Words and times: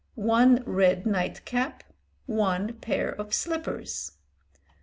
"One 0.15 0.63
red 0.65 1.05
night 1.05 1.45
cap, 1.45 1.83
"One 2.25 2.73
pair 2.79 3.09
of 3.11 3.35
slippers. 3.35 4.13